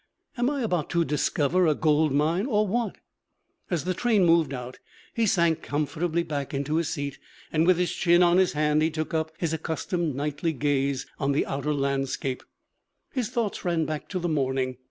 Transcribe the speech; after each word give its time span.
'Am 0.35 0.49
I 0.49 0.63
about 0.63 0.89
to 0.89 1.05
discover 1.05 1.67
a 1.67 1.75
gold 1.75 2.11
mine, 2.11 2.47
or 2.47 2.65
what?' 2.67 2.95
As 3.69 3.83
the 3.83 3.93
train 3.93 4.25
moved 4.25 4.51
out 4.51 4.79
he 5.13 5.27
sank 5.27 5.61
comfortably 5.61 6.23
back 6.23 6.55
into 6.55 6.77
his 6.77 6.89
seat, 6.89 7.19
and 7.53 7.67
with 7.67 7.77
his 7.77 7.93
chin 7.93 8.23
on 8.23 8.37
his 8.39 8.53
hand 8.53 8.81
he 8.81 8.89
took 8.89 9.13
up 9.13 9.31
his 9.37 9.53
accustomed 9.53 10.15
nightly 10.15 10.53
gaze 10.53 11.05
on 11.19 11.33
the 11.33 11.45
outer 11.45 11.71
landscape. 11.71 12.41
His 13.13 13.29
thoughts 13.29 13.63
ran 13.63 13.85
back 13.85 14.09
to 14.09 14.17
the 14.17 14.27
morning. 14.27 14.77